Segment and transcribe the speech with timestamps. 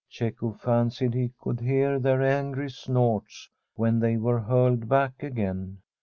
[0.09, 5.83] Cecco fancied he could hear their angry snorts when they were hurled back again.